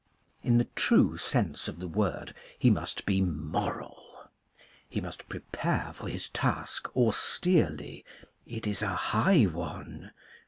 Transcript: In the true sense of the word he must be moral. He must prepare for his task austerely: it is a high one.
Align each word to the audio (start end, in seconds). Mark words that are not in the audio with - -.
In 0.41 0.57
the 0.57 0.67
true 0.75 1.15
sense 1.15 1.67
of 1.67 1.79
the 1.79 1.87
word 1.87 2.33
he 2.57 2.71
must 2.71 3.05
be 3.05 3.21
moral. 3.21 4.23
He 4.89 4.99
must 4.99 5.29
prepare 5.29 5.93
for 5.93 6.07
his 6.07 6.29
task 6.29 6.87
austerely: 6.97 8.03
it 8.47 8.65
is 8.65 8.81
a 8.81 8.95
high 8.95 9.43
one. 9.43 10.09